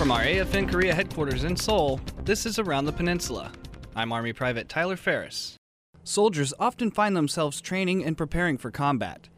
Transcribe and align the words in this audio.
From 0.00 0.12
our 0.12 0.22
AFN 0.22 0.70
Korea 0.70 0.94
headquarters 0.94 1.44
in 1.44 1.54
Seoul, 1.54 2.00
this 2.24 2.46
is 2.46 2.58
Around 2.58 2.86
the 2.86 2.92
Peninsula. 2.92 3.52
I'm 3.94 4.12
Army 4.12 4.32
Private 4.32 4.66
Tyler 4.66 4.96
Ferris. 4.96 5.56
Soldiers 6.04 6.54
often 6.58 6.90
find 6.90 7.14
themselves 7.14 7.60
training 7.60 8.06
and 8.06 8.16
preparing 8.16 8.56
for 8.56 8.70
combat. 8.70 9.28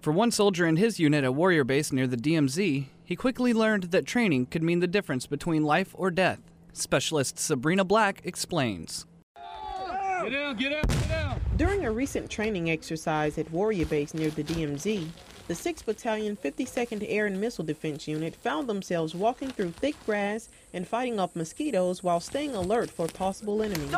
For 0.00 0.10
one 0.10 0.30
soldier 0.30 0.66
in 0.66 0.76
his 0.76 0.98
unit 0.98 1.22
at 1.22 1.34
Warrior 1.34 1.64
Base 1.64 1.92
near 1.92 2.06
the 2.06 2.16
DMZ, 2.16 2.86
he 3.04 3.14
quickly 3.14 3.52
learned 3.52 3.90
that 3.90 4.06
training 4.06 4.46
could 4.46 4.62
mean 4.62 4.80
the 4.80 4.86
difference 4.86 5.26
between 5.26 5.64
life 5.64 5.90
or 5.92 6.10
death. 6.10 6.40
Specialist 6.72 7.38
Sabrina 7.38 7.84
Black 7.84 8.22
explains. 8.24 9.04
Get 9.36 10.32
down, 10.32 10.56
get 10.56 10.72
out, 10.72 10.88
get 10.88 11.08
down. 11.10 11.40
During 11.58 11.84
a 11.84 11.92
recent 11.92 12.30
training 12.30 12.70
exercise 12.70 13.36
at 13.36 13.50
Warrior 13.50 13.84
Base 13.84 14.14
near 14.14 14.30
the 14.30 14.44
DMZ, 14.44 15.08
the 15.50 15.56
6th 15.56 15.84
Battalion, 15.84 16.36
52nd 16.36 17.04
Air 17.08 17.26
and 17.26 17.40
Missile 17.40 17.64
Defense 17.64 18.06
Unit 18.06 18.36
found 18.36 18.68
themselves 18.68 19.16
walking 19.16 19.50
through 19.50 19.72
thick 19.72 19.96
grass 20.06 20.48
and 20.72 20.86
fighting 20.86 21.18
off 21.18 21.34
mosquitoes 21.34 22.04
while 22.04 22.20
staying 22.20 22.54
alert 22.54 22.88
for 22.88 23.08
possible 23.08 23.60
enemies. 23.60 23.92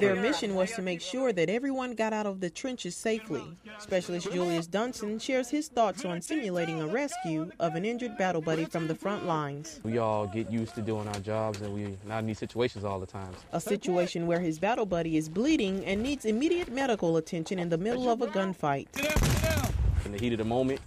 Their 0.00 0.16
mission 0.16 0.54
was 0.54 0.72
to 0.72 0.82
make 0.82 1.02
sure 1.02 1.30
that 1.34 1.50
everyone 1.50 1.94
got 1.94 2.14
out 2.14 2.24
of 2.24 2.40
the 2.40 2.48
trenches 2.48 2.96
safely. 2.96 3.42
Specialist 3.78 4.32
Julius 4.32 4.66
Dunson 4.66 5.20
shares 5.20 5.50
his 5.50 5.68
thoughts 5.68 6.06
on 6.06 6.22
simulating 6.22 6.80
a 6.80 6.86
rescue 6.86 7.50
of 7.60 7.74
an 7.74 7.84
injured 7.84 8.16
battle 8.16 8.40
buddy 8.40 8.64
from 8.64 8.86
the 8.86 8.94
front 8.94 9.26
lines. 9.26 9.80
We 9.82 9.98
all 9.98 10.26
get 10.26 10.50
used 10.50 10.74
to 10.76 10.80
doing 10.80 11.06
our 11.08 11.20
jobs 11.20 11.60
and 11.60 11.74
we're 11.74 11.96
not 12.06 12.20
in 12.20 12.26
these 12.28 12.38
situations 12.38 12.84
all 12.84 12.98
the 12.98 13.04
time. 13.04 13.34
A 13.52 13.60
situation 13.60 14.26
where 14.26 14.40
his 14.40 14.58
battle 14.58 14.86
buddy 14.86 15.18
is 15.18 15.28
bleeding 15.28 15.84
and 15.84 16.02
needs 16.02 16.24
immediate 16.24 16.72
medical 16.72 17.18
attention 17.18 17.58
in 17.58 17.68
the 17.68 17.78
middle 17.78 18.08
of 18.08 18.22
a 18.22 18.26
gunfight. 18.28 18.86
Get 20.12 20.14
out, 20.14 20.20
get 20.20 20.24
out. 20.24 20.24
In 20.24 20.24
the 20.24 20.24
heat 20.24 20.32
of 20.32 20.38
the 20.38 20.44
moment, 20.44 20.80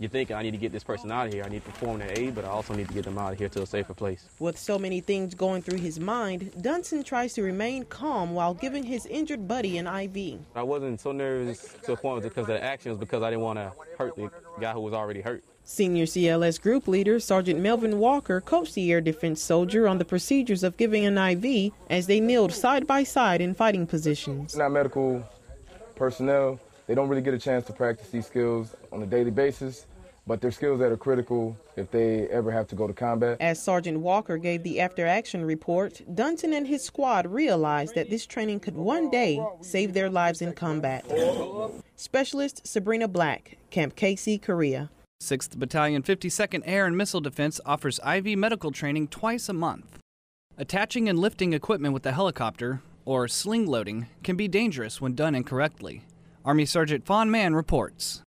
you're 0.00 0.10
thinking, 0.10 0.34
I 0.34 0.42
need 0.42 0.50
to 0.50 0.56
get 0.56 0.72
this 0.72 0.82
person 0.82 1.10
out 1.12 1.28
of 1.28 1.32
here. 1.32 1.44
I 1.44 1.48
need 1.48 1.64
to 1.64 1.70
perform 1.70 2.00
that 2.00 2.18
aid, 2.18 2.34
but 2.34 2.44
I 2.44 2.48
also 2.48 2.74
need 2.74 2.88
to 2.88 2.94
get 2.94 3.04
them 3.04 3.16
out 3.16 3.32
of 3.32 3.38
here 3.38 3.48
to 3.48 3.62
a 3.62 3.66
safer 3.66 3.94
place. 3.94 4.28
With 4.40 4.58
so 4.58 4.76
many 4.78 5.00
things 5.00 5.34
going 5.34 5.62
through 5.62 5.78
his 5.78 6.00
mind, 6.00 6.52
Dunson 6.58 7.04
tries 7.04 7.32
to 7.34 7.42
remain 7.42 7.84
calm 7.84 8.34
while 8.34 8.54
giving 8.54 8.82
his 8.82 9.06
injured 9.06 9.46
buddy 9.46 9.78
an 9.78 9.86
IV. 9.86 10.40
I 10.56 10.62
wasn't 10.62 11.00
so 11.00 11.12
nervous 11.12 11.76
to 11.84 11.92
a 11.92 11.96
point 11.96 12.22
because 12.24 12.42
of 12.42 12.48
the 12.48 12.62
action, 12.62 12.90
it 12.90 12.94
was 12.94 13.00
because 13.00 13.22
I 13.22 13.30
didn't 13.30 13.44
want 13.44 13.58
to 13.58 13.72
hurt 13.98 14.16
the 14.16 14.30
guy 14.60 14.72
who 14.72 14.80
was 14.80 14.94
already 14.94 15.20
hurt. 15.20 15.44
Senior 15.66 16.04
CLS 16.04 16.60
group 16.60 16.88
leader 16.88 17.20
Sergeant 17.20 17.60
Melvin 17.60 17.98
Walker 17.98 18.40
coached 18.40 18.74
the 18.74 18.92
air 18.92 19.00
defense 19.00 19.40
soldier 19.42 19.88
on 19.88 19.96
the 19.98 20.04
procedures 20.04 20.62
of 20.64 20.76
giving 20.76 21.06
an 21.06 21.16
IV 21.16 21.72
as 21.88 22.06
they 22.06 22.20
kneeled 22.20 22.52
side 22.52 22.86
by 22.86 23.04
side 23.04 23.40
in 23.40 23.54
fighting 23.54 23.86
positions. 23.86 24.56
not 24.56 24.72
medical 24.72 25.26
personnel. 25.94 26.60
They 26.86 26.94
don't 26.94 27.08
really 27.08 27.22
get 27.22 27.34
a 27.34 27.38
chance 27.38 27.64
to 27.66 27.72
practice 27.72 28.08
these 28.10 28.26
skills 28.26 28.74
on 28.92 29.02
a 29.02 29.06
daily 29.06 29.30
basis, 29.30 29.86
but 30.26 30.40
they're 30.40 30.50
skills 30.50 30.78
that 30.80 30.92
are 30.92 30.96
critical 30.96 31.56
if 31.76 31.90
they 31.90 32.28
ever 32.28 32.50
have 32.50 32.66
to 32.68 32.74
go 32.74 32.86
to 32.86 32.92
combat. 32.92 33.38
As 33.40 33.62
Sergeant 33.62 34.00
Walker 34.00 34.36
gave 34.36 34.62
the 34.62 34.80
after 34.80 35.06
action 35.06 35.44
report, 35.44 36.02
Dunson 36.14 36.54
and 36.54 36.66
his 36.66 36.82
squad 36.82 37.26
realized 37.26 37.94
that 37.94 38.10
this 38.10 38.26
training 38.26 38.60
could 38.60 38.74
one 38.74 39.10
day 39.10 39.42
save 39.62 39.94
their 39.94 40.10
lives 40.10 40.42
in 40.42 40.52
combat. 40.52 41.04
Specialist 41.96 42.66
Sabrina 42.66 43.08
Black, 43.08 43.56
Camp 43.70 43.96
Casey, 43.96 44.38
Korea. 44.38 44.90
6th 45.22 45.56
Battalion 45.58 46.02
52nd 46.02 46.62
Air 46.66 46.84
and 46.84 46.98
Missile 46.98 47.20
Defense 47.20 47.60
offers 47.64 47.98
IV 48.06 48.36
medical 48.36 48.70
training 48.70 49.08
twice 49.08 49.48
a 49.48 49.54
month. 49.54 49.98
Attaching 50.58 51.08
and 51.08 51.18
lifting 51.18 51.54
equipment 51.54 51.94
with 51.94 52.04
a 52.04 52.12
helicopter, 52.12 52.82
or 53.06 53.26
sling 53.26 53.66
loading, 53.66 54.06
can 54.22 54.36
be 54.36 54.48
dangerous 54.48 55.00
when 55.00 55.14
done 55.14 55.34
incorrectly. 55.34 56.02
Army 56.44 56.66
Sergeant 56.66 57.06
Fawn 57.06 57.30
Mann 57.30 57.54
reports. 57.54 58.20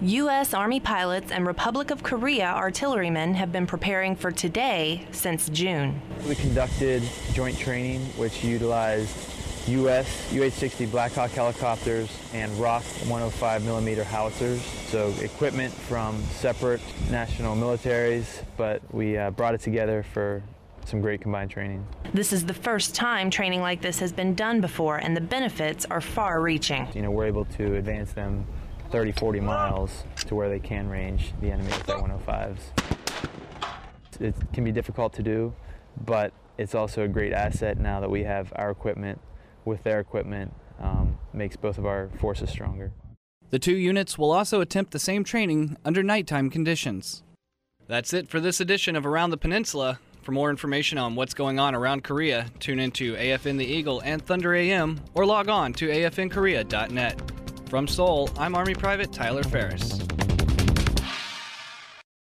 U.S. 0.00 0.54
Army 0.54 0.78
pilots 0.78 1.32
and 1.32 1.44
Republic 1.44 1.90
of 1.90 2.04
Korea 2.04 2.46
artillerymen 2.46 3.34
have 3.34 3.50
been 3.50 3.66
preparing 3.66 4.14
for 4.14 4.30
today 4.30 5.04
since 5.10 5.48
June. 5.48 6.00
We 6.28 6.36
conducted 6.36 7.02
joint 7.32 7.58
training 7.58 8.02
which 8.18 8.44
utilized 8.44 9.16
U.S. 9.66 10.06
UH-60 10.32 10.88
Blackhawk 10.92 11.30
helicopters 11.30 12.08
and 12.32 12.52
ROC 12.52 12.84
105 12.84 13.64
millimeter 13.64 14.04
howitzers. 14.04 14.62
So 14.62 15.12
equipment 15.20 15.74
from 15.74 16.22
separate 16.24 16.80
national 17.10 17.56
militaries, 17.56 18.44
but 18.56 18.80
we 18.94 19.16
uh, 19.16 19.32
brought 19.32 19.54
it 19.54 19.60
together 19.60 20.04
for 20.12 20.40
some 20.88 21.00
great 21.00 21.20
combined 21.20 21.50
training. 21.50 21.86
This 22.14 22.32
is 22.32 22.46
the 22.46 22.54
first 22.54 22.94
time 22.94 23.30
training 23.30 23.60
like 23.60 23.80
this 23.80 23.98
has 23.98 24.12
been 24.12 24.34
done 24.34 24.60
before, 24.60 24.98
and 24.98 25.16
the 25.16 25.20
benefits 25.20 25.84
are 25.86 26.00
far 26.00 26.40
reaching. 26.40 26.88
You 26.94 27.02
know, 27.02 27.10
we're 27.10 27.26
able 27.26 27.44
to 27.44 27.76
advance 27.76 28.12
them 28.12 28.46
30, 28.90 29.12
40 29.12 29.40
miles 29.40 30.04
to 30.26 30.34
where 30.34 30.48
they 30.48 30.60
can 30.60 30.88
range 30.88 31.32
the 31.40 31.50
enemy 31.50 31.68
with 31.68 31.86
their 31.86 31.98
105s. 31.98 32.58
It 34.20 34.34
can 34.52 34.64
be 34.64 34.72
difficult 34.72 35.12
to 35.14 35.22
do, 35.22 35.52
but 36.04 36.32
it's 36.58 36.74
also 36.74 37.02
a 37.02 37.08
great 37.08 37.32
asset 37.32 37.78
now 37.78 38.00
that 38.00 38.10
we 38.10 38.24
have 38.24 38.52
our 38.56 38.70
equipment 38.70 39.20
with 39.64 39.82
their 39.82 40.00
equipment, 40.00 40.54
um, 40.80 41.18
makes 41.32 41.56
both 41.56 41.76
of 41.78 41.84
our 41.84 42.08
forces 42.18 42.48
stronger. 42.50 42.92
The 43.50 43.58
two 43.58 43.76
units 43.76 44.16
will 44.16 44.32
also 44.32 44.60
attempt 44.60 44.92
the 44.92 44.98
same 44.98 45.24
training 45.24 45.76
under 45.84 46.02
nighttime 46.02 46.50
conditions. 46.50 47.22
That's 47.88 48.12
it 48.12 48.28
for 48.28 48.40
this 48.40 48.60
edition 48.60 48.96
of 48.96 49.06
Around 49.06 49.30
the 49.30 49.36
Peninsula. 49.36 50.00
For 50.26 50.32
more 50.32 50.50
information 50.50 50.98
on 50.98 51.14
what's 51.14 51.34
going 51.34 51.60
on 51.60 51.76
around 51.76 52.02
Korea, 52.02 52.46
tune 52.58 52.80
into 52.80 53.14
AFN 53.14 53.58
The 53.58 53.64
Eagle 53.64 54.00
and 54.00 54.20
Thunder 54.20 54.56
AM 54.56 55.00
or 55.14 55.24
log 55.24 55.48
on 55.48 55.72
to 55.74 55.86
afnkorea.net. 55.86 57.32
From 57.70 57.86
Seoul, 57.86 58.28
I'm 58.36 58.56
Army 58.56 58.74
Private 58.74 59.12
Tyler 59.12 59.44
Ferris. 59.44 60.00